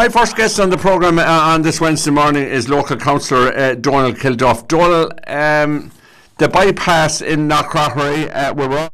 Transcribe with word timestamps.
My 0.00 0.08
first 0.08 0.34
guest 0.34 0.58
on 0.58 0.70
the 0.70 0.78
programme 0.78 1.18
uh, 1.18 1.24
on 1.26 1.60
this 1.60 1.78
Wednesday 1.78 2.10
morning 2.10 2.44
is 2.44 2.70
local 2.70 2.96
councillor 2.96 3.54
uh, 3.54 3.74
Donal 3.74 4.14
Kilduff. 4.14 4.66
Donal, 4.66 5.10
um, 5.26 5.90
the 6.38 6.48
bypass 6.48 7.20
in 7.20 7.46
Knockcroghery 7.46 8.34
uh, 8.34 8.54
were 8.54 8.88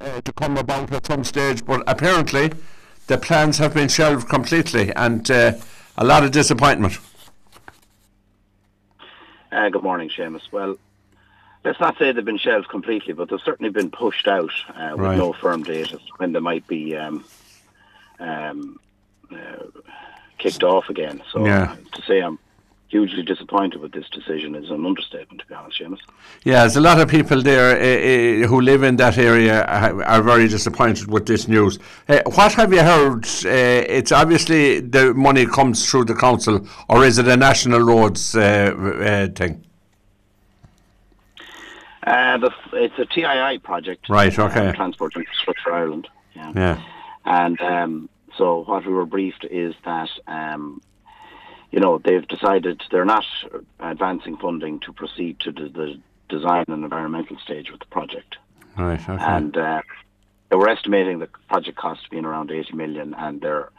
uh, 0.00 0.20
to 0.20 0.32
come 0.32 0.56
about 0.56 0.90
at 0.90 1.06
some 1.06 1.22
stage, 1.22 1.64
but 1.64 1.84
apparently 1.86 2.50
the 3.06 3.16
plans 3.16 3.58
have 3.58 3.72
been 3.72 3.88
shelved 3.88 4.28
completely 4.28 4.92
and 4.96 5.30
uh, 5.30 5.52
a 5.96 6.04
lot 6.04 6.24
of 6.24 6.32
disappointment. 6.32 6.98
Uh, 9.52 9.68
good 9.68 9.84
morning, 9.84 10.10
Seamus. 10.10 10.50
Well, 10.50 10.78
let's 11.64 11.78
not 11.78 11.96
say 11.96 12.10
they've 12.10 12.24
been 12.24 12.38
shelved 12.38 12.68
completely, 12.68 13.12
but 13.12 13.30
they've 13.30 13.40
certainly 13.44 13.70
been 13.70 13.92
pushed 13.92 14.26
out 14.26 14.50
uh, 14.74 14.94
with 14.94 15.00
Right. 15.00 15.16
no 15.16 15.32
firm 15.32 15.62
date 15.62 15.92
as 15.92 16.00
when 16.16 16.32
they 16.32 16.40
might 16.40 16.66
be 16.66 16.96
um, 16.96 17.24
um, 18.18 18.80
uh, 19.32 19.77
kicked 20.38 20.62
off 20.62 20.88
again. 20.88 21.22
So 21.32 21.46
Yeah. 21.46 21.74
to 21.92 22.02
say 22.02 22.20
I'm 22.20 22.38
hugely 22.88 23.22
disappointed 23.22 23.80
with 23.82 23.92
this 23.92 24.08
decision 24.08 24.54
is 24.54 24.70
an 24.70 24.86
understatement, 24.86 25.40
to 25.42 25.46
be 25.46 25.54
honest, 25.54 25.78
Seamus. 25.78 25.98
Yeah, 26.44 26.60
there's 26.60 26.76
a 26.76 26.80
lot 26.80 26.98
of 26.98 27.08
people 27.08 27.42
there 27.42 27.70
uh, 27.76 28.44
uh, 28.44 28.48
who 28.48 28.60
live 28.62 28.82
in 28.82 28.96
that 28.96 29.18
area 29.18 29.64
are 29.64 30.22
very 30.22 30.48
disappointed 30.48 31.06
with 31.08 31.26
this 31.26 31.48
news. 31.48 31.78
Uh, 32.08 32.20
what 32.34 32.52
have 32.54 32.72
you 32.72 32.80
heard? 32.82 33.26
Uh, 33.44 33.50
it's 33.98 34.10
obviously 34.10 34.80
the 34.80 35.12
money 35.12 35.44
comes 35.44 35.88
through 35.88 36.06
the 36.06 36.14
council, 36.14 36.66
or 36.88 37.04
is 37.04 37.18
it 37.18 37.28
a 37.28 37.36
national 37.36 37.80
roads 37.80 38.34
uh, 38.34 38.40
uh, 38.40 39.26
thing? 39.34 39.62
Uh, 42.06 42.38
the, 42.38 42.50
it's 42.72 42.98
a 42.98 43.04
TII 43.04 43.58
project. 43.58 44.08
Right, 44.08 44.36
okay. 44.38 44.72
Transport 44.74 45.14
Infrastructure 45.14 45.72
Ireland. 45.74 46.08
Yeah. 46.34 46.52
Yeah. 46.54 46.82
And 47.26 47.60
um, 47.60 48.08
so 48.38 48.62
what 48.64 48.86
we 48.86 48.92
were 48.92 49.04
briefed 49.04 49.44
is 49.44 49.74
that, 49.84 50.08
um, 50.28 50.80
you 51.72 51.80
know, 51.80 51.98
they've 51.98 52.26
decided 52.26 52.80
they're 52.90 53.04
not 53.04 53.26
advancing 53.80 54.36
funding 54.36 54.80
to 54.80 54.92
proceed 54.92 55.40
to 55.40 55.52
the, 55.52 55.68
the 55.68 56.00
design 56.28 56.64
and 56.68 56.84
environmental 56.84 57.36
stage 57.40 57.70
with 57.70 57.80
the 57.80 57.86
project. 57.86 58.36
Right. 58.76 59.00
Okay. 59.00 59.22
And 59.22 59.56
uh, 59.56 59.82
they 60.48 60.56
were 60.56 60.68
estimating 60.68 61.18
the 61.18 61.26
project 61.48 61.76
cost 61.76 62.04
to 62.04 62.10
be 62.10 62.18
around 62.18 62.52
80 62.52 62.74
million, 62.74 63.12
and 63.14 63.40
they're 63.40 63.70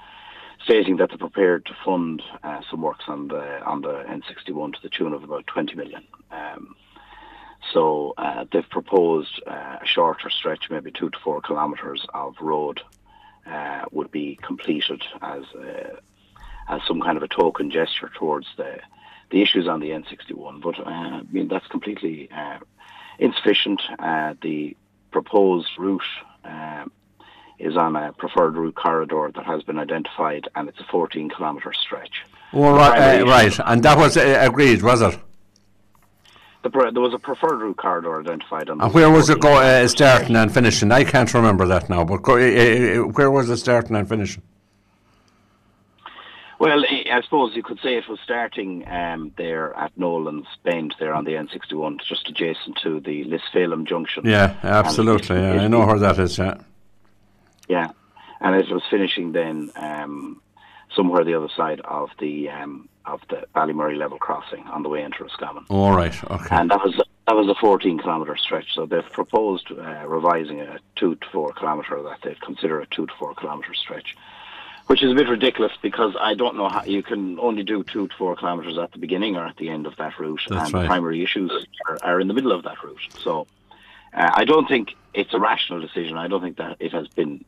stating 0.66 0.98
that 0.98 1.10
they're 1.10 1.18
prepared 1.18 1.66
to 1.68 1.74
fund 1.86 2.22
uh, 2.44 2.60
some 2.70 2.82
works 2.82 3.06
on 3.08 3.30
the 3.30 3.64
on 3.64 3.82
the 3.82 4.04
N61 4.10 4.74
to 4.74 4.80
the 4.84 4.90
tune 4.90 5.14
of 5.14 5.24
about 5.24 5.48
20 5.48 5.76
million. 5.76 6.04
Um, 6.32 6.76
so 7.74 8.14
uh, 8.18 8.46
they've 8.52 8.70
proposed 8.70 9.42
uh, 9.48 9.78
a 9.82 9.86
shorter 9.86 10.30
stretch, 10.30 10.70
maybe 10.70 10.92
two 10.92 11.10
to 11.10 11.20
four 11.24 11.42
kilometres 11.42 12.06
of 12.14 12.36
road, 12.42 12.82
uh, 13.50 13.86
would 13.92 14.12
be 14.12 14.38
completed 14.42 15.02
as 15.22 15.44
uh, 15.56 15.96
as 16.68 16.82
some 16.88 17.02
kind 17.02 17.18
of 17.18 17.24
a 17.24 17.28
token 17.28 17.72
gesture 17.72 18.12
towards 18.16 18.48
the 18.58 18.80
the 19.32 19.42
issues 19.42 19.68
on 19.68 19.80
the 19.80 19.90
N61. 19.90 20.62
But 20.62 20.80
uh, 20.80 20.84
I 20.90 21.22
mean 21.32 21.48
that's 21.48 21.68
completely 21.68 22.30
uh, 22.32 22.60
insufficient. 23.18 23.82
Uh, 23.98 24.36
the 24.42 24.76
proposed 25.12 25.70
route 25.78 26.02
um, 26.44 26.92
is 27.58 27.76
on 27.76 27.96
a 27.96 28.14
preferred 28.14 28.56
route 28.56 28.76
corridor 28.76 29.32
that 29.36 29.46
has 29.46 29.64
been 29.64 29.80
identified, 29.80 30.48
and 30.56 30.70
it's 30.70 30.80
a 30.80 30.86
14 30.86 31.30
kilometre 31.30 31.74
stretch. 31.74 32.24
All 32.54 32.74
the 32.74 32.80
right, 32.80 33.22
uh, 33.22 33.26
right, 33.26 33.60
and 33.66 33.84
that 33.84 33.98
was 33.98 34.18
uh, 34.18 34.38
agreed, 34.42 34.82
was 34.82 35.02
it? 35.02 35.20
The, 36.62 36.70
there 36.94 37.02
was 37.02 37.14
a 37.14 37.20
preferred 37.20 37.62
route 37.62 37.78
corridor 37.78 38.20
identified 38.20 38.70
on. 38.70 38.82
And 38.82 38.94
where 38.94 39.10
was 39.10 39.30
it 39.30 39.42
14 39.42 39.42
go, 39.42 39.58
uh, 39.62 39.88
starting 39.88 40.36
and 40.36 40.54
finishing? 40.54 40.92
I 40.92 41.06
can't 41.06 41.34
remember 41.34 41.66
that 41.68 41.90
now, 41.90 42.04
but 42.04 42.28
uh, 42.28 42.34
uh, 42.34 43.08
where 43.08 43.32
was 43.32 43.50
it 43.50 43.58
starting 43.58 43.96
and 43.96 44.08
finishing? 44.08 44.44
Well, 46.60 46.84
I 47.10 47.22
suppose 47.24 47.56
you 47.56 47.64
could 47.64 47.80
say 47.80 47.96
it 47.96 48.10
was 48.10 48.20
starting 48.22 48.86
um, 48.90 49.32
there 49.38 49.74
at 49.78 49.98
Nolan's 49.98 50.48
Bend, 50.66 50.94
there 51.00 51.14
on 51.14 51.24
the 51.24 51.32
N61, 51.32 52.02
just 52.06 52.28
adjacent 52.28 52.78
to 52.84 53.00
the 53.00 53.24
Lisfalem 53.24 53.88
Junction. 53.88 54.26
Yeah, 54.26 54.56
absolutely. 54.62 55.38
It- 55.38 55.56
Yeah, 55.56 55.62
I 55.62 55.68
know 55.70 55.86
where 55.86 56.00
that 56.00 56.20
is. 56.20 56.38
Yeah. 56.38 56.56
Yeah, 57.70 57.92
and 58.42 58.56
it 58.56 58.70
was 58.70 58.84
finishing 58.90 59.32
then 59.32 59.72
um, 59.78 60.42
somewhere 60.94 61.24
the 61.24 61.36
other 61.36 61.50
side 61.56 61.80
of 61.86 62.10
the 62.20 62.50
um, 62.50 62.90
of 63.10 63.22
the 63.30 63.46
Ballymurray 63.56 63.98
level 63.98 64.18
crossing 64.18 64.64
on 64.68 64.84
the 64.84 64.90
way 64.90 65.04
into 65.04 65.24
Roscommon. 65.24 65.66
All 65.70 65.96
right. 65.96 66.16
Okay. 66.32 66.56
and 66.56 66.70
that 66.72 66.80
was 66.84 66.96
that 67.28 67.36
was 67.36 67.48
a 67.48 67.56
14 67.56 68.00
kilometre 68.00 68.36
stretch. 68.38 68.74
So 68.74 68.86
they've 68.86 69.12
proposed 69.12 69.72
uh, 69.72 70.08
revising 70.08 70.62
a 70.62 70.80
two 70.96 71.16
to 71.16 71.28
four 71.32 71.54
kilometre 71.54 72.02
that 72.04 72.20
they'd 72.24 72.42
consider 72.42 72.80
a 72.82 72.88
two 72.88 73.06
to 73.06 73.14
four 73.20 73.36
kilometre 73.36 73.74
stretch, 73.76 74.16
which 74.88 75.04
is 75.04 75.12
a 75.12 75.16
bit 75.16 75.28
ridiculous 75.28 75.74
because 75.82 76.16
I 76.20 76.34
don't 76.34 76.56
know 76.56 76.70
how 76.70 76.84
you 76.86 77.04
can 77.04 77.40
only 77.40 77.64
do 77.64 77.84
two 77.84 78.08
to 78.08 78.16
four 78.16 78.36
kilometres 78.36 78.78
at 78.78 78.92
the 78.94 78.98
beginning 78.98 79.36
or 79.36 79.46
at 79.46 79.58
the 79.58 79.70
end 79.70 79.86
of 79.86 79.96
that 79.98 80.18
route, 80.20 80.42
That's 80.50 80.66
and 80.66 80.74
right. 80.74 80.82
the 80.82 80.88
primary 80.88 81.22
issues 81.24 81.52
are, 81.88 82.00
are 82.02 82.20
in 82.20 82.28
the 82.28 82.34
middle 82.34 82.52
of 82.52 82.64
that 82.64 82.84
route. 82.84 83.08
So 83.20 83.46
uh, 84.14 84.32
I 84.34 84.46
don't 84.46 84.68
think 84.68 84.96
it's 85.14 85.34
a 85.34 85.40
rational 85.40 85.82
decision. 85.82 86.18
I 86.18 86.28
don't 86.28 86.42
think 86.42 86.58
that 86.58 86.78
it 86.80 86.94
has 86.94 87.08
been 87.10 87.46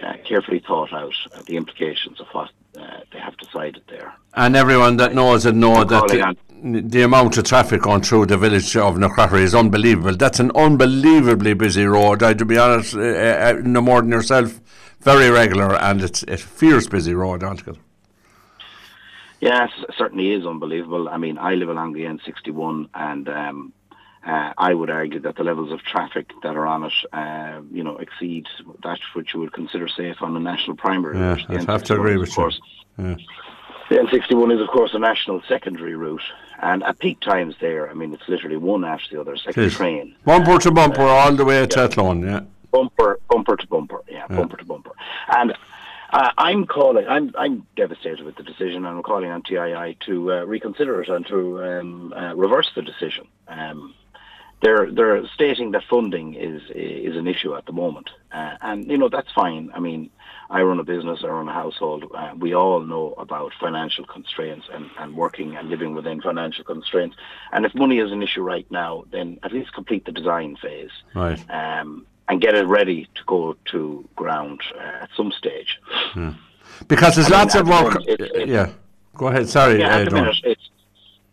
uh, 0.00 0.14
carefully 0.24 0.62
thought 0.66 0.92
out 0.92 1.14
uh, 1.34 1.42
the 1.46 1.56
implications 1.56 2.20
of 2.20 2.26
what 2.32 2.50
uh, 2.78 3.00
they 3.12 3.18
have 3.18 3.36
decided 3.36 3.82
there. 3.88 4.14
And 4.34 4.56
everyone 4.56 4.96
that 4.96 5.14
knows 5.14 5.44
it 5.44 5.54
knows 5.54 5.88
that 5.88 6.08
the, 6.08 6.80
the 6.80 7.02
amount 7.02 7.36
of 7.36 7.44
traffic 7.44 7.82
going 7.82 8.02
through 8.02 8.26
the 8.26 8.38
village 8.38 8.76
of 8.76 8.96
Knockcroghery 8.96 9.42
is 9.42 9.54
unbelievable. 9.54 10.16
That's 10.16 10.40
an 10.40 10.52
unbelievably 10.54 11.54
busy 11.54 11.84
road. 11.84 12.22
I, 12.22 12.34
to 12.34 12.44
be 12.44 12.56
honest, 12.56 12.94
uh, 12.94 13.00
uh, 13.00 13.60
no 13.62 13.80
more 13.80 14.00
than 14.00 14.10
yourself, 14.10 14.60
very 15.00 15.30
regular, 15.30 15.74
and 15.74 16.00
it's 16.00 16.22
a 16.24 16.36
fierce 16.36 16.86
busy 16.86 17.14
road 17.14 17.42
altogether. 17.42 17.80
Yes, 19.40 19.70
it 19.88 19.94
certainly 19.98 20.32
is 20.32 20.46
unbelievable. 20.46 21.08
I 21.08 21.16
mean, 21.16 21.36
I 21.36 21.54
live 21.54 21.68
along 21.68 21.94
the 21.94 22.04
N61, 22.04 22.88
and 22.94 23.28
um, 23.28 23.72
uh, 24.24 24.52
I 24.56 24.74
would 24.74 24.90
argue 24.90 25.20
that 25.20 25.36
the 25.36 25.44
levels 25.44 25.72
of 25.72 25.82
traffic 25.82 26.30
that 26.42 26.56
are 26.56 26.66
on 26.66 26.84
it, 26.84 26.92
uh, 27.12 27.60
you 27.72 27.82
know, 27.82 27.96
exceed 27.96 28.46
that 28.82 29.00
which 29.14 29.34
you 29.34 29.40
would 29.40 29.52
consider 29.52 29.88
safe 29.88 30.22
on 30.22 30.36
a 30.36 30.40
national 30.40 30.76
primary 30.76 31.18
Yeah, 31.18 31.34
route. 31.34 31.50
I'd 31.50 31.64
have 31.64 31.82
to 31.84 31.94
agree 31.94 32.16
with 32.16 32.28
you. 32.30 32.34
course, 32.34 32.60
Yeah. 32.98 33.16
The 33.88 33.96
N61 33.98 34.54
is, 34.54 34.60
of 34.60 34.68
course, 34.68 34.94
a 34.94 34.98
national 34.98 35.42
secondary 35.42 35.96
route, 35.96 36.22
and 36.62 36.82
at 36.84 36.98
peak 36.98 37.20
times 37.20 37.56
there, 37.60 37.90
I 37.90 37.94
mean, 37.94 38.14
it's 38.14 38.26
literally 38.26 38.56
one 38.56 38.84
after 38.84 39.16
the 39.16 39.20
other, 39.20 39.36
a 39.46 39.70
train. 39.70 40.14
Bumper 40.24 40.58
to 40.60 40.70
bumper, 40.70 41.02
all 41.02 41.32
the 41.34 41.44
way 41.44 41.66
to 41.66 41.80
Athlone, 41.80 42.22
yeah. 42.22 42.40
bumper, 42.70 43.18
bumper 43.28 43.56
to 43.56 43.66
bumper, 43.66 44.00
yeah, 44.08 44.26
bumper 44.28 44.56
to 44.56 44.64
bumper. 44.64 44.92
And 45.36 45.52
uh, 46.12 46.30
I'm 46.38 46.66
calling, 46.66 47.06
I'm, 47.08 47.34
I'm 47.36 47.66
devastated 47.76 48.24
with 48.24 48.36
the 48.36 48.44
decision, 48.44 48.76
and 48.86 48.86
I'm 48.86 49.02
calling 49.02 49.30
on 49.30 49.42
TII 49.42 49.98
to 50.06 50.32
uh, 50.32 50.44
reconsider 50.44 51.02
it 51.02 51.08
and 51.08 51.26
to 51.26 51.62
um, 51.64 52.12
uh, 52.14 52.34
reverse 52.34 52.70
the 52.74 52.82
decision. 52.82 53.26
Um, 53.48 53.94
they're 54.62 54.90
they're 54.90 55.26
stating 55.34 55.72
that 55.72 55.82
funding 55.90 56.34
is 56.34 56.62
is 56.74 57.16
an 57.16 57.26
issue 57.26 57.54
at 57.54 57.66
the 57.66 57.72
moment, 57.72 58.10
uh, 58.32 58.56
and 58.62 58.90
you 58.90 58.96
know 58.96 59.08
that's 59.08 59.30
fine. 59.32 59.70
I 59.74 59.80
mean, 59.80 60.08
I 60.50 60.62
run 60.62 60.78
a 60.80 60.84
business, 60.84 61.20
I 61.24 61.28
run 61.28 61.48
a 61.48 61.52
household. 61.52 62.04
Uh, 62.14 62.32
we 62.38 62.54
all 62.54 62.80
know 62.80 63.14
about 63.18 63.52
financial 63.60 64.04
constraints 64.06 64.66
and, 64.72 64.88
and 64.98 65.14
working 65.16 65.56
and 65.56 65.68
living 65.68 65.94
within 65.94 66.20
financial 66.20 66.64
constraints. 66.64 67.16
And 67.52 67.64
if 67.66 67.74
money 67.74 67.98
is 67.98 68.12
an 68.12 68.22
issue 68.22 68.42
right 68.42 68.66
now, 68.70 69.04
then 69.10 69.38
at 69.42 69.52
least 69.52 69.72
complete 69.72 70.04
the 70.04 70.12
design 70.12 70.56
phase 70.56 70.90
Right. 71.14 71.40
um, 71.50 72.06
and 72.28 72.40
get 72.40 72.54
it 72.54 72.66
ready 72.66 73.08
to 73.16 73.22
go 73.26 73.56
to 73.72 74.08
ground 74.16 74.60
uh, 74.76 75.02
at 75.04 75.10
some 75.16 75.32
stage. 75.32 75.80
Because 76.88 77.14
there's 77.16 77.30
I 77.32 77.38
lots 77.40 77.54
at 77.54 77.62
of 77.62 77.68
work. 77.68 77.84
moment, 77.94 78.08
it's- 78.08 78.30
it's- 78.30 78.48
yeah. 78.48 78.70
Go 79.14 79.26
ahead. 79.26 79.46
Sorry. 79.48 79.78
Yeah, 79.78 79.94
uh, 79.94 79.98
at 80.00 80.04
the 80.08 80.14
minute, 80.14 80.36
it's 80.44 80.70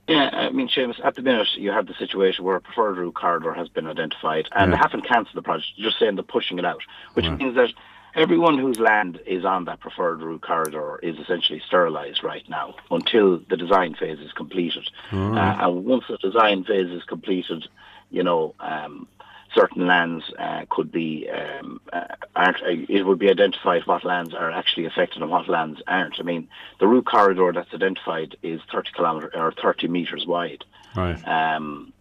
yeah. 0.10 0.30
I 0.34 0.50
mean, 0.50 0.68
Seamus, 0.68 1.04
at 1.04 1.16
the 1.16 1.22
minute, 1.22 1.48
you 1.56 1.72
have 1.72 1.88
the 1.88 1.94
situation 1.94 2.44
where 2.46 2.56
a 2.56 2.62
preferred 2.62 2.98
route 2.98 3.14
corridor 3.16 3.54
has 3.54 3.70
been 3.70 3.88
identified, 3.88 4.48
and 4.56 4.72
Yeah. 4.72 4.76
they 4.76 4.82
haven't 4.82 5.02
cancelled 5.08 5.36
the 5.36 5.42
project. 5.42 5.68
They're 5.78 5.88
just 5.88 6.00
saying 6.00 6.16
they're 6.16 6.24
pushing 6.24 6.60
it 6.60 6.66
out, 6.66 6.82
which 7.14 7.26
means 7.30 7.56
that 7.56 7.72
everyone 8.16 8.58
whose 8.58 8.80
land 8.80 9.20
is 9.26 9.46
on 9.46 9.66
that 9.66 9.80
preferred 9.80 10.22
route 10.22 10.42
corridor 10.42 11.00
is 11.04 11.18
essentially 11.20 11.62
sterilised 11.68 12.24
right 12.24 12.48
now 12.50 12.76
until 12.92 13.40
the 13.50 13.56
design 13.58 13.94
phase 13.96 14.20
is 14.20 14.32
completed. 14.34 14.90
Uh, 15.12 15.16
and 15.62 15.86
once 15.86 16.06
the 16.10 16.18
design 16.18 16.64
phase 16.64 16.90
is 16.90 17.04
completed, 17.04 17.68
you 18.12 18.24
know. 18.24 18.56
Um, 18.60 19.08
certain 19.54 19.88
lands 19.88 20.26
uh, 20.38 20.66
could 20.70 20.92
be 20.92 21.30
um, 21.30 21.82
uh, 21.92 22.06
aren't, 22.36 22.58
uh, 22.62 22.86
it 22.88 23.06
would 23.06 23.20
be 23.20 23.30
identified 23.30 23.86
what 23.86 24.04
lands 24.06 24.34
are 24.34 24.52
actually 24.52 24.86
affected 24.86 25.22
and 25.22 25.32
what 25.32 25.50
lands 25.50 25.82
aren't. 25.88 26.20
I 26.20 26.24
mean, 26.24 26.48
the 26.80 26.88
route 26.88 27.06
corridor 27.06 27.52
that's 27.54 27.74
identified 27.74 28.38
is 28.44 28.62
30 28.72 28.92
kilometer 28.96 29.32
or 29.36 29.52
30 29.62 29.88
meters 29.88 30.26
wide, 30.28 30.64
Right. 30.96 31.28
um, 31.28 31.94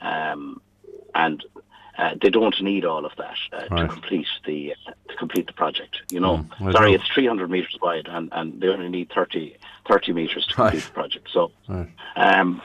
um, 0.00 0.60
and 1.14 1.44
uh, 1.98 2.14
they 2.22 2.30
don't 2.30 2.60
need 2.62 2.84
all 2.84 3.04
of 3.04 3.12
that 3.18 3.36
uh, 3.52 3.64
Right. 3.70 3.82
to 3.82 3.88
complete 3.88 4.28
the 4.46 4.74
uh, 4.86 4.92
to 5.08 5.16
complete 5.16 5.46
the 5.48 5.52
project. 5.52 5.96
You 6.10 6.20
know, 6.20 6.46
Mm, 6.60 6.72
sorry, 6.72 6.94
it's 6.94 7.08
300 7.12 7.50
meters 7.50 7.76
wide, 7.82 8.06
and, 8.08 8.28
and 8.32 8.60
they 8.60 8.68
only 8.68 8.88
need 8.88 9.10
30, 9.12 9.56
30 9.88 10.12
meters 10.12 10.46
to 10.46 10.62
Right. 10.62 10.70
complete 10.70 10.84
the 10.84 10.92
project. 10.92 11.28
So. 11.32 11.50
Right. 11.68 11.88
Um, 12.16 12.62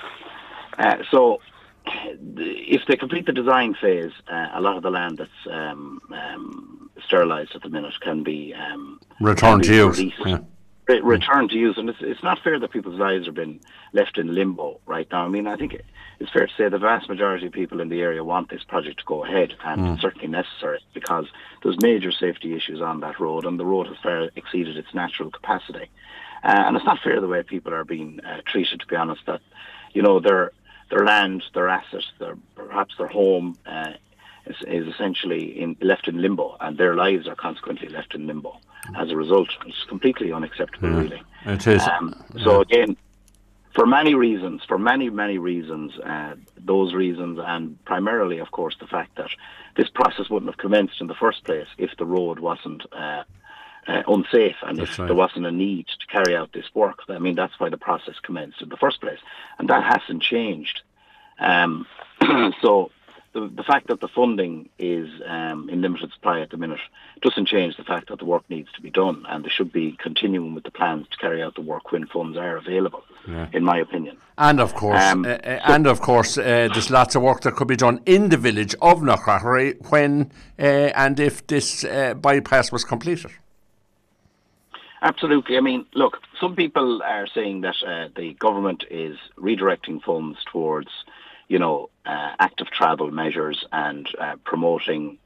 uh, 0.78 0.98
so, 1.12 1.40
if 1.86 2.82
they 2.88 2.96
complete 2.96 3.26
the 3.26 3.34
design 3.34 3.76
phase, 3.76 4.12
uh, 4.32 4.50
a 4.54 4.62
lot 4.62 4.78
of 4.78 4.84
the 4.84 4.90
land 4.90 5.18
that's 5.18 5.32
um, 5.52 6.02
um, 6.12 6.90
sterilised 7.06 7.56
at 7.56 7.62
the 7.62 7.70
minute 7.70 8.00
can 8.02 8.24
be 8.24 8.54
um, 8.54 9.00
Return 9.20 9.62
can 9.62 9.70
to 9.70 9.76
use. 9.76 10.14
Yeah. 10.26 10.40
re- 10.88 11.02
return 11.02 11.50
to 11.50 11.56
use. 11.56 11.78
And 11.78 11.90
it's, 11.90 12.00
it's 12.02 12.24
not 12.24 12.40
fair 12.44 12.60
that 12.60 12.72
people's 12.72 13.00
lives 13.00 13.26
have 13.26 13.36
been 13.36 13.60
left 13.94 14.18
in 14.18 14.34
limbo 14.34 14.80
right 14.86 15.08
now. 15.12 15.26
I 15.26 15.28
mean, 15.30 15.48
I 15.48 15.56
think 15.56 15.82
it's 16.20 16.32
fair 16.32 16.48
to 16.48 16.54
say 16.56 16.70
the 16.70 16.78
vast 16.78 17.10
majority 17.10 17.48
of 17.48 17.54
people 17.54 17.80
in 17.82 17.90
the 17.90 18.02
area 18.02 18.24
want 18.24 18.50
this 18.50 18.64
project 18.64 19.00
to 19.00 19.06
go 19.06 19.24
ahead, 19.26 19.54
and 19.66 19.82
mm. 19.82 19.94
it's 19.94 20.02
certainly 20.02 20.28
necessary 20.28 20.80
because 20.94 21.26
there's 21.62 21.80
major 21.82 22.12
safety 22.12 22.56
issues 22.56 22.82
on 22.82 23.00
that 23.02 23.20
road, 23.20 23.46
and 23.46 23.60
the 23.60 23.66
road 23.66 23.88
has 23.88 23.98
far 24.02 24.30
exceeded 24.36 24.78
its 24.78 24.94
natural 24.94 25.32
capacity. 25.32 25.90
Uh, 26.44 26.64
and 26.66 26.76
it's 26.76 26.86
not 26.86 27.00
fair 27.00 27.22
the 27.22 27.28
way 27.28 27.42
people 27.42 27.74
are 27.74 27.86
being 27.86 28.20
uh, 28.26 28.42
treated, 28.46 28.80
to 28.80 28.88
be 28.88 28.96
honest, 28.98 29.26
that, 29.26 29.42
you 29.94 30.02
know, 30.02 30.20
their, 30.20 30.52
their 30.94 31.06
land, 31.06 31.44
their 31.54 31.70
assets, 31.70 32.06
their, 32.20 32.36
perhaps 32.56 32.94
their 32.98 33.08
home 33.08 33.58
uh, 33.66 33.94
is, 34.46 34.56
is 34.68 34.88
essentially 34.88 35.60
in, 35.60 35.76
left 35.82 36.08
in 36.08 36.22
limbo, 36.22 36.56
and 36.62 36.78
their 36.78 36.96
lives 36.96 37.28
are 37.28 37.36
consequently 37.36 37.90
left 37.90 38.14
in 38.14 38.28
limbo 38.28 38.60
as 38.96 39.10
a 39.10 39.16
result. 39.16 39.50
It's 39.66 39.84
completely 39.86 40.32
unacceptable, 40.32 40.90
yeah, 40.92 41.02
really. 41.02 41.24
It 41.46 41.66
is. 41.68 41.82
Um, 41.88 42.24
yeah. 42.36 42.44
So 42.44 42.62
again, 42.62 42.96
for 43.74 43.88
many 43.88 44.14
reasons, 44.14 44.62
for 44.68 44.78
many 44.78 45.10
many 45.10 45.40
reasons, 45.40 45.98
uh, 45.98 46.36
those 46.60 46.94
reasons, 46.94 47.40
and 47.44 47.84
primarily, 47.86 48.38
of 48.38 48.52
course, 48.52 48.76
the 48.80 48.88
fact 48.88 49.16
that 49.16 49.32
this 49.76 49.90
process 49.90 50.30
wouldn't 50.30 50.52
have 50.52 50.60
commenced 50.60 51.02
in 51.02 51.08
the 51.08 51.16
first 51.16 51.44
place 51.44 51.68
if 51.80 51.92
the 51.98 52.06
road 52.06 52.38
wasn't. 52.40 52.84
Uh, 52.92 53.24
uh, 53.88 54.04
unsafe 54.08 54.56
and 54.64 54.78
that's 54.78 54.92
if 54.92 55.00
right. 55.00 55.06
there 55.08 55.16
wasn't 55.16 55.46
a 55.46 55.52
need 55.52 55.88
to 55.88 56.08
carry 56.08 56.36
out 56.36 56.54
this 56.54 56.66
work. 56.74 57.00
I 57.10 57.20
mean, 57.20 57.36
that's 57.36 57.60
why 57.60 57.70
the 57.70 57.78
process 57.78 58.16
commenced 58.22 58.62
in 58.62 58.70
the 58.70 58.78
first 58.78 59.02
place. 59.02 59.20
And 59.60 59.70
that 59.70 59.84
hasn't 59.84 60.22
changed. 60.22 60.82
Um, 61.40 61.86
so 62.62 62.92
the, 63.34 63.52
the 63.54 63.64
fact 63.64 63.88
that 63.88 64.00
the 64.00 64.08
funding 64.08 64.70
is 64.80 65.10
um, 65.26 65.70
in 65.70 65.82
limited 65.82 66.12
supply 66.14 66.42
at 66.42 66.52
the 66.52 66.58
minute 66.58 66.80
doesn't 67.22 67.48
change 67.48 67.76
the 67.78 67.84
fact 67.84 68.10
that 68.10 68.20
the 68.20 68.26
work 68.26 68.44
needs 68.50 68.72
to 68.74 68.82
be 68.82 68.90
done, 68.90 69.26
and 69.28 69.44
they 69.44 69.50
should 69.50 69.72
be 69.72 69.98
continuing 70.00 70.54
with 70.54 70.64
the 70.64 70.72
plans 70.72 71.08
to 71.10 71.18
carry 71.18 71.42
out 71.42 71.56
the 71.56 71.62
work 71.62 71.92
when 71.92 72.06
funds 72.08 72.38
are 72.38 72.58
available. 72.58 73.04
Yeah. 73.28 73.48
In 73.54 73.64
my 73.64 73.78
opinion, 73.78 74.18
and 74.38 74.60
of 74.60 74.76
course, 74.76 75.02
um, 75.02 75.24
uh, 75.24 75.30
uh 75.30 75.60
and 75.64 75.88
of 75.88 76.02
course, 76.02 76.38
uh, 76.38 76.44
there's 76.44 76.92
lots 76.92 77.16
of 77.16 77.22
work 77.22 77.40
that 77.42 77.56
could 77.56 77.70
be 77.70 77.78
done 77.78 78.02
in 78.06 78.28
the 78.28 78.36
village 78.36 78.76
of 78.82 79.00
Knockcroghery 79.00 79.90
when 79.90 80.30
uh, 80.60 80.62
and 80.62 81.18
if 81.22 81.48
this 81.48 81.86
uh, 81.86 82.16
bypass 82.16 82.70
was 82.70 82.84
completed. 82.84 83.32
Absolutely. 85.04 85.58
I 85.58 85.60
mean, 85.60 85.86
look, 85.94 86.20
some 86.40 86.56
people 86.56 87.04
are 87.04 87.28
saying 87.28 87.62
that 87.62 87.76
uh, 87.86 88.08
the 88.16 88.34
government 88.34 88.86
is 88.90 89.18
redirecting 89.38 90.02
funds 90.02 90.40
towards 90.52 90.90
you 91.48 91.60
know, 91.60 91.90
uh, 92.06 92.32
active 92.40 92.68
travel 92.72 93.12
measures 93.12 93.64
and 93.72 94.08
uh, 94.20 94.36
promoting 94.44 95.18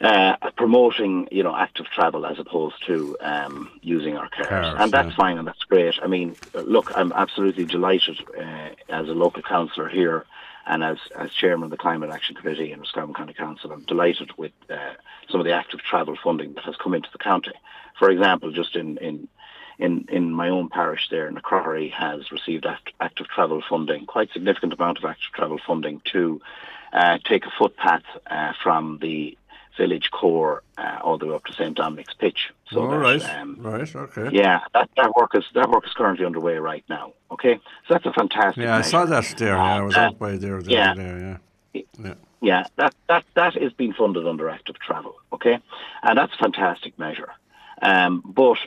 uh, 0.00 0.36
promoting, 0.56 1.28
you 1.32 1.42
know, 1.42 1.56
active 1.56 1.86
travel 1.86 2.24
as 2.24 2.38
opposed 2.38 2.76
to 2.86 3.16
um, 3.20 3.68
using 3.82 4.16
our 4.16 4.28
cars. 4.28 4.46
cars 4.46 4.76
and 4.78 4.92
that's 4.92 5.10
yeah. 5.10 5.16
fine 5.16 5.38
and 5.38 5.46
that's 5.48 5.64
great. 5.64 5.94
I 6.00 6.06
mean, 6.06 6.36
look, 6.54 6.90
I'm 6.96 7.12
absolutely 7.12 7.64
delighted 7.64 8.18
uh, 8.36 8.70
as 8.88 9.08
a 9.08 9.12
local 9.12 9.42
councillor 9.42 9.88
here 9.88 10.24
and 10.68 10.84
as, 10.84 10.98
as 11.18 11.32
chairman 11.32 11.64
of 11.64 11.70
the 11.70 11.76
Climate 11.76 12.10
Action 12.10 12.36
Committee 12.36 12.72
in 12.72 12.80
Roscommon 12.80 13.14
County 13.14 13.32
Council, 13.32 13.72
I'm 13.72 13.84
delighted 13.84 14.30
with 14.36 14.52
uh, 14.70 14.94
some 15.30 15.40
of 15.40 15.46
the 15.46 15.52
active 15.52 15.80
travel 15.80 16.16
funding 16.22 16.52
that 16.54 16.64
has 16.64 16.76
come 16.76 16.94
into 16.94 17.08
the 17.10 17.18
county. 17.18 17.52
For 17.98 18.10
example, 18.10 18.52
just 18.52 18.76
in, 18.76 18.98
in 18.98 19.28
in, 19.78 20.06
in 20.08 20.32
my 20.32 20.48
own 20.48 20.68
parish 20.68 21.08
there, 21.08 21.30
Knockcroghery 21.30 21.92
has 21.92 22.32
received 22.32 22.66
act, 22.66 22.90
active 23.00 23.28
travel 23.28 23.62
funding, 23.68 24.06
quite 24.06 24.32
significant 24.32 24.72
amount 24.72 24.98
of 24.98 25.04
active 25.04 25.30
travel 25.32 25.60
funding 25.64 26.02
to 26.12 26.40
uh, 26.92 27.18
take 27.24 27.46
a 27.46 27.52
footpath 27.56 28.02
uh, 28.26 28.54
from 28.60 28.98
the 29.00 29.37
village 29.78 30.10
core 30.10 30.62
uh, 30.76 30.98
all 31.04 31.16
the 31.16 31.26
way 31.26 31.34
up 31.34 31.44
to 31.46 31.52
St 31.54 31.74
Dominic's 31.74 32.14
pitch. 32.14 32.50
So 32.70 32.84
right, 32.84 33.24
um, 33.36 33.56
right, 33.60 33.96
okay. 33.96 34.28
Yeah, 34.32 34.60
that, 34.74 34.90
that 34.96 35.14
work 35.14 35.34
is 35.34 35.44
that 35.54 35.70
work 35.70 35.86
is 35.86 35.94
currently 35.94 36.26
underway 36.26 36.56
right 36.56 36.84
now. 36.88 37.14
Okay, 37.30 37.54
so 37.86 37.94
that's 37.94 38.06
a 38.06 38.12
fantastic. 38.12 38.62
Yeah, 38.62 38.76
measure. 38.76 38.88
I 38.88 38.90
saw 38.90 39.04
that 39.06 39.34
there. 39.38 39.56
Yeah, 39.56 39.76
I 39.76 39.80
was 39.80 39.96
uh, 39.96 40.00
out 40.00 40.18
by 40.18 40.36
there 40.36 40.60
the 40.62 40.70
yeah, 40.70 40.90
other 40.90 41.02
day. 41.02 41.38
Yeah. 41.72 41.82
yeah. 42.04 42.14
Yeah, 42.40 42.66
that, 42.76 42.94
that, 43.08 43.24
that 43.34 43.56
is 43.56 43.72
being 43.72 43.92
funded 43.92 44.24
under 44.26 44.48
active 44.48 44.78
travel, 44.78 45.16
okay? 45.32 45.58
And 46.04 46.16
that's 46.16 46.32
a 46.34 46.36
fantastic 46.36 46.96
measure. 46.96 47.32
Um, 47.82 48.22
but 48.24 48.58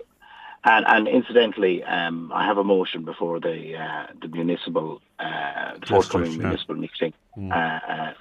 and, 0.63 0.85
and 0.87 1.07
incidentally, 1.07 1.83
um, 1.83 2.31
I 2.33 2.45
have 2.45 2.57
a 2.57 2.63
motion 2.63 3.03
before 3.03 3.39
the 3.39 3.77
uh, 3.77 4.07
the 4.21 4.27
municipal, 4.27 5.01
uh, 5.19 5.77
the 5.79 5.87
forthcoming 5.87 6.37
municipal 6.37 6.75
meeting, 6.75 7.13
mm. 7.35 7.51
uh, 7.51 8.13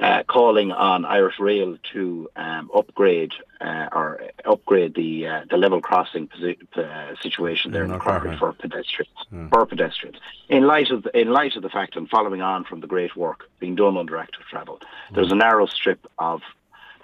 uh, 0.00 0.22
calling 0.24 0.72
on 0.72 1.04
Irish 1.04 1.38
Rail 1.38 1.76
to 1.92 2.28
um, 2.36 2.70
upgrade 2.74 3.32
uh, 3.60 3.88
or 3.92 4.22
upgrade 4.46 4.94
the 4.94 5.26
uh, 5.26 5.44
the 5.50 5.56
level 5.56 5.80
crossing 5.80 6.28
posi- 6.28 7.20
situation 7.20 7.72
there 7.72 7.84
in, 7.84 7.90
the 7.90 7.98
for 8.38 8.52
pedestrians 8.54 9.12
yeah. 9.30 9.48
for 9.50 9.66
pedestrians. 9.66 10.16
In 10.48 10.66
light 10.66 10.90
of 10.90 11.02
the, 11.02 11.18
in 11.18 11.30
light 11.30 11.56
of 11.56 11.62
the 11.62 11.68
fact 11.68 11.96
and 11.96 12.08
following 12.08 12.40
on 12.40 12.64
from 12.64 12.80
the 12.80 12.86
great 12.86 13.14
work 13.14 13.50
being 13.58 13.74
done 13.74 13.96
under 13.96 14.16
active 14.16 14.42
travel, 14.48 14.78
mm. 14.78 15.14
there's 15.14 15.32
a 15.32 15.36
narrow 15.36 15.66
strip 15.66 16.06
of 16.18 16.40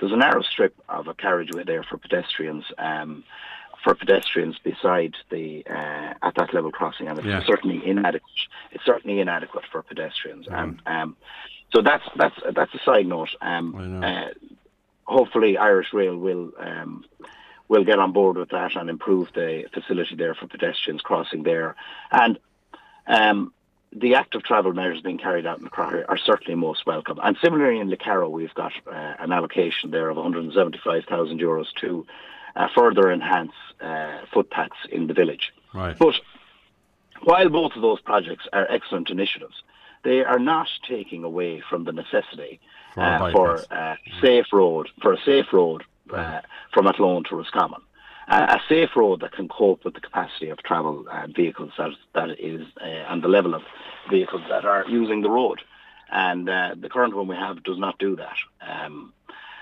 there's 0.00 0.12
a 0.12 0.16
narrow 0.16 0.42
strip 0.42 0.74
of 0.88 1.06
a 1.06 1.14
carriageway 1.14 1.64
there 1.64 1.82
for 1.82 1.98
pedestrians. 1.98 2.64
Um, 2.78 3.24
for 3.84 3.94
pedestrians 3.94 4.58
beside 4.58 5.14
the 5.30 5.64
uh, 5.70 6.14
at 6.22 6.34
that 6.34 6.52
level 6.52 6.72
crossing, 6.72 7.06
and 7.06 7.18
it's 7.18 7.28
yeah. 7.28 7.44
certainly 7.46 7.86
inadequate. 7.86 8.48
It's 8.72 8.84
certainly 8.84 9.20
inadequate 9.20 9.64
for 9.70 9.80
pedestrians, 9.82 10.46
mm. 10.46 10.60
and 10.60 10.82
um, 10.86 11.16
so 11.72 11.82
that's 11.82 12.04
that's 12.16 12.36
that's 12.54 12.74
a 12.74 12.80
side 12.84 13.06
note. 13.06 13.30
Um, 13.40 14.02
uh, 14.02 14.28
hopefully, 15.04 15.58
Irish 15.58 15.92
Rail 15.92 16.16
will 16.16 16.52
um, 16.58 17.04
will 17.68 17.84
get 17.84 17.98
on 17.98 18.12
board 18.12 18.36
with 18.36 18.50
that 18.50 18.76
and 18.76 18.88
improve 18.88 19.32
the 19.34 19.64
facility 19.72 20.14
there 20.14 20.34
for 20.34 20.46
pedestrians 20.46 21.02
crossing 21.02 21.42
there, 21.42 21.76
and. 22.10 22.38
Um, 23.08 23.52
the 23.92 24.16
active 24.16 24.42
travel 24.42 24.72
measures 24.72 25.00
being 25.00 25.16
carried 25.16 25.46
out 25.46 25.58
in 25.58 25.64
the 25.64 25.70
Crocker 25.70 26.04
are 26.08 26.18
certainly 26.18 26.54
most 26.54 26.84
welcome. 26.86 27.18
And 27.22 27.36
similarly 27.42 27.80
in 27.80 27.94
Carrow, 27.96 28.28
we've 28.28 28.52
got 28.52 28.72
uh, 28.86 29.14
an 29.18 29.32
allocation 29.32 29.90
there 29.90 30.10
of 30.10 30.16
175,000 30.16 31.40
euros 31.40 31.66
to 31.80 32.04
uh, 32.56 32.68
further 32.74 33.10
enhance 33.10 33.52
uh, 33.80 34.18
footpaths 34.32 34.76
in 34.90 35.06
the 35.06 35.14
village. 35.14 35.52
Right. 35.72 35.96
But 35.96 36.16
while 37.22 37.48
both 37.48 37.72
of 37.74 37.82
those 37.82 38.00
projects 38.00 38.46
are 38.52 38.70
excellent 38.70 39.08
initiatives, 39.08 39.62
they 40.06 40.22
are 40.22 40.38
not 40.38 40.68
taking 40.88 41.24
away 41.24 41.60
from 41.68 41.82
the 41.84 41.92
necessity 41.92 42.60
for, 42.94 43.02
uh, 43.02 43.32
for 43.32 43.64
uh, 43.72 43.96
safe 44.22 44.46
road 44.52 44.88
for 45.02 45.12
a 45.12 45.20
safe 45.24 45.52
road 45.52 45.82
uh, 46.12 46.40
from 46.72 46.86
Athlone 46.86 47.24
to 47.24 47.34
Roscommon. 47.34 47.80
Uh, 48.28 48.58
a 48.58 48.60
safe 48.68 48.90
road 48.96 49.20
that 49.20 49.32
can 49.32 49.48
cope 49.48 49.84
with 49.84 49.94
the 49.94 50.00
capacity 50.00 50.48
of 50.48 50.58
travel 50.58 51.04
uh, 51.10 51.26
vehicles 51.34 51.72
that 51.76 51.90
that 52.14 52.30
is 52.40 52.66
uh, 52.80 52.84
and 53.10 53.22
the 53.22 53.28
level 53.28 53.54
of 53.54 53.62
vehicles 54.08 54.42
that 54.48 54.64
are 54.64 54.84
using 54.88 55.22
the 55.22 55.30
road. 55.30 55.60
And 56.10 56.48
uh, 56.48 56.76
the 56.80 56.88
current 56.88 57.14
one 57.16 57.26
we 57.26 57.36
have 57.36 57.64
does 57.64 57.78
not 57.78 57.98
do 57.98 58.14
that. 58.16 58.36
Um, 58.60 59.12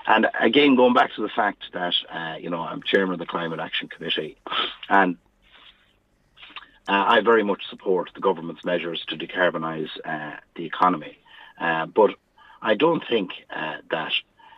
and 0.07 0.27
again, 0.39 0.75
going 0.75 0.93
back 0.93 1.15
to 1.15 1.23
the 1.23 1.29
fact 1.29 1.63
that, 1.73 1.95
uh, 2.11 2.35
you 2.39 2.51
know, 2.51 2.61
I'm 2.61 2.83
chairman 2.83 3.13
of 3.13 3.19
the 3.19 3.25
Climate 3.25 3.59
Action 3.59 3.87
Committee 3.87 4.37
and 4.87 5.17
uh, 6.87 7.05
I 7.07 7.21
very 7.21 7.43
much 7.43 7.63
support 7.69 8.11
the 8.13 8.21
government's 8.21 8.63
measures 8.63 9.03
to 9.09 9.17
decarbonise 9.17 9.89
uh, 10.03 10.37
the 10.55 10.65
economy. 10.65 11.17
Uh, 11.59 11.85
but 11.85 12.11
I 12.61 12.75
don't 12.75 13.03
think 13.07 13.31
uh, 13.49 13.77
that 13.91 14.13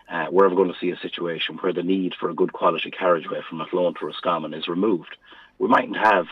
uh, 0.09 0.27
we're 0.31 0.45
ever 0.45 0.55
going 0.55 0.71
to 0.71 0.79
see 0.79 0.91
a 0.91 0.97
situation 0.97 1.57
where 1.57 1.73
the 1.73 1.83
need 1.83 2.13
for 2.15 2.29
a 2.29 2.35
good 2.35 2.53
quality 2.53 2.91
carriageway 2.91 3.41
from 3.47 3.61
Athlone 3.61 3.93
to 3.95 4.05
Roscommon 4.05 4.53
is 4.53 4.67
removed. 4.67 5.15
We 5.59 5.67
mightn't 5.67 5.97
have, 5.97 6.27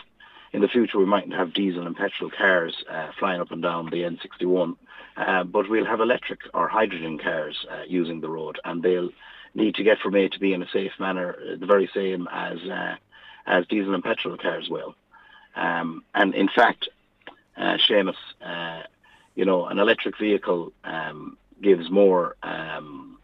in 0.52 0.62
the 0.62 0.68
future, 0.68 0.98
we 0.98 1.04
mightn't 1.04 1.34
have 1.34 1.52
diesel 1.52 1.86
and 1.86 1.96
petrol 1.96 2.30
cars 2.30 2.74
flying 3.18 3.40
up 3.40 3.50
and 3.50 3.62
down 3.62 3.86
the 3.86 4.02
N61 4.02 4.76
uh, 5.16 5.44
but 5.44 5.68
we'll 5.68 5.86
have 5.86 6.00
electric 6.00 6.40
or 6.52 6.68
hydrogen 6.68 7.18
cars 7.18 7.64
uh, 7.70 7.82
using 7.88 8.20
the 8.20 8.28
road, 8.28 8.60
and 8.64 8.82
they'll 8.82 9.10
need 9.54 9.74
to 9.76 9.82
get 9.82 9.98
from 9.98 10.14
A 10.14 10.28
to 10.28 10.38
B 10.38 10.52
in 10.52 10.62
a 10.62 10.68
safe 10.68 10.92
manner, 11.00 11.34
uh, 11.34 11.56
the 11.58 11.66
very 11.66 11.88
same 11.94 12.28
as 12.30 12.58
uh, 12.64 12.96
as 13.46 13.66
diesel 13.68 13.94
and 13.94 14.04
petrol 14.04 14.36
cars 14.36 14.68
will. 14.68 14.94
Um, 15.56 16.04
and 16.14 16.34
in 16.34 16.48
fact, 16.48 16.88
uh, 17.56 17.78
Seamus, 17.88 18.16
uh, 18.44 18.82
you 19.34 19.44
know, 19.44 19.66
an 19.66 19.78
electric 19.78 20.18
vehicle 20.18 20.72
um, 20.84 21.36
gives 21.60 21.90
more 21.90 22.36
um, 22.42 23.18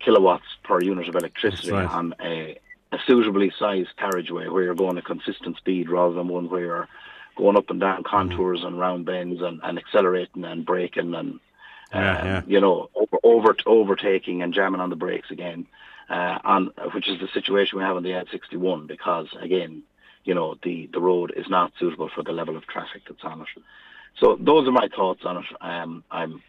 kilowatts 0.00 0.46
per 0.64 0.80
unit 0.80 1.08
of 1.08 1.14
electricity 1.14 1.72
right. 1.72 1.88
on 1.88 2.14
a, 2.20 2.58
a 2.92 2.98
suitably 3.06 3.52
sized 3.58 3.96
carriageway 3.96 4.48
where 4.48 4.64
you're 4.64 4.74
going 4.74 4.98
a 4.98 5.02
consistent 5.02 5.56
speed 5.56 5.88
rather 5.88 6.14
than 6.14 6.28
one 6.28 6.50
where 6.50 6.60
you're 6.60 6.88
going 7.36 7.56
up 7.56 7.70
and 7.70 7.80
down 7.80 8.02
mm-hmm. 8.02 8.16
contours 8.16 8.58
mm-hmm. 8.58 8.68
and 8.68 8.80
round 8.80 9.06
bends 9.06 9.40
and, 9.40 9.60
and 9.62 9.78
accelerating 9.78 10.44
and 10.44 10.66
braking 10.66 11.14
and 11.14 11.40
yeah, 11.92 12.18
um, 12.18 12.26
yeah. 12.26 12.42
you 12.46 12.60
know 12.60 12.90
over, 12.94 13.18
over 13.22 13.56
overtaking 13.66 14.42
and 14.42 14.52
jamming 14.52 14.80
on 14.80 14.90
the 14.90 14.96
brakes 14.96 15.30
again 15.30 15.66
uh, 16.10 16.38
on 16.44 16.70
which 16.94 17.08
is 17.08 17.20
the 17.20 17.28
situation 17.28 17.78
we 17.78 17.84
have 17.84 17.96
on 17.96 18.02
the 18.02 18.10
N61 18.10 18.86
because 18.86 19.28
again 19.40 19.82
you 20.26 20.34
know 20.34 20.56
the 20.62 20.88
the 20.92 21.00
road 21.00 21.32
is 21.36 21.48
not 21.48 21.72
suitable 21.78 22.10
for 22.14 22.22
the 22.22 22.32
level 22.32 22.56
of 22.56 22.66
traffic 22.66 23.02
that's 23.08 23.24
on 23.24 23.40
it 23.40 23.48
so 24.20 24.36
those 24.40 24.68
are 24.68 24.72
my 24.72 24.88
thoughts 24.94 25.24
on 25.24 25.38
it 25.38 25.44
um, 25.62 26.04
I'm 26.10 26.42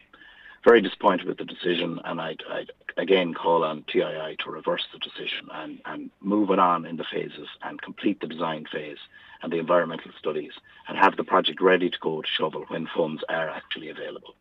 very 0.68 0.82
disappointed 0.82 1.26
with 1.26 1.38
the 1.38 1.46
decision, 1.46 2.02
and 2.04 2.20
I'd, 2.20 2.44
I'd, 2.52 2.72
again 2.98 3.34
call 3.34 3.64
on 3.64 3.86
TII 3.88 4.36
to 4.40 4.52
reverse 4.52 4.86
the 4.92 5.00
decision 5.00 5.48
and, 5.54 5.80
and 5.86 6.10
move 6.20 6.50
it 6.50 6.60
on 6.60 6.86
in 6.86 6.98
the 6.98 7.06
phases 7.06 7.48
and 7.62 7.82
complete 7.82 8.20
the 8.20 8.28
design 8.28 8.66
phase 8.70 8.98
and 9.42 9.54
the 9.54 9.60
environmental 9.60 10.12
studies 10.20 10.52
and 10.90 10.98
have 10.98 11.16
the 11.16 11.24
project 11.24 11.62
ready 11.62 11.90
to 11.90 11.98
go 12.02 12.22
to 12.22 12.28
shovel 12.28 12.66
when 12.68 12.86
funds 12.94 13.24
are 13.30 13.50
actually 13.50 13.90
available. 13.90 14.36